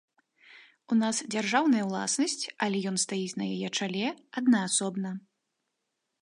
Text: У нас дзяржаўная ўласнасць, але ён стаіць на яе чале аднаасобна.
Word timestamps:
У 0.93 0.95
нас 1.01 1.19
дзяржаўная 1.35 1.83
ўласнасць, 1.89 2.43
але 2.67 2.77
ён 2.93 2.97
стаіць 3.05 3.37
на 3.43 3.51
яе 3.53 3.69
чале 3.77 4.07
аднаасобна. 4.43 5.09